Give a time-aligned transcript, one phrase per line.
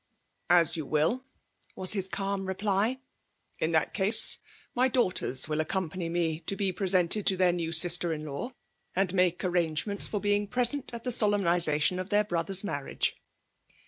[0.61, 1.23] ''As you will,''
[1.75, 3.01] was his cahn reply.
[3.29, 4.39] '* In' that case,
[4.73, 8.53] my daughters will accompany me, to be presented to their new sister in law,
[8.95, 13.15] and make arrangements for being present at the solemnization of their brother's marriage.